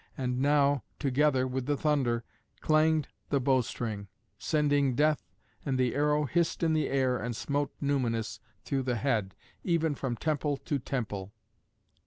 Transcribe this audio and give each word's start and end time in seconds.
And 0.17 0.39
now, 0.39 0.81
together 0.97 1.45
with 1.47 1.67
the 1.67 1.77
thunder, 1.77 2.23
clanged 2.59 3.07
the 3.29 3.39
bow 3.39 3.61
string, 3.61 4.07
sending 4.39 4.95
death, 4.95 5.29
and 5.63 5.77
the 5.77 5.93
arrow 5.93 6.25
hissed 6.25 6.63
in 6.63 6.73
the 6.73 6.87
air 6.89 7.19
and 7.19 7.35
smote 7.35 7.71
Numanus 7.79 8.39
through 8.65 8.81
the 8.81 8.95
head, 8.95 9.35
even 9.63 9.93
from 9.93 10.17
temple 10.17 10.57
to 10.57 10.79
temple. 10.79 11.33